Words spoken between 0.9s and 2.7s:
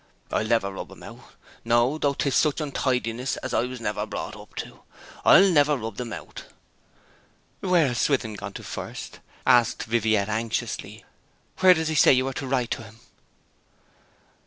'em out; no, though 'tis such